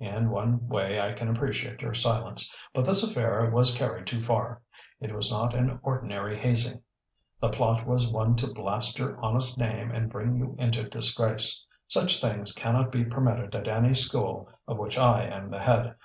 [0.00, 2.52] In one way I can appreciate your silence.
[2.74, 4.60] But this affair was carried too far.
[5.00, 6.82] It was not an ordinary hazing.
[7.40, 11.64] The plot was one to blast your honest name and bring you into disgrace.
[11.86, 15.94] Such things cannot be permitted at any school of which I am the head.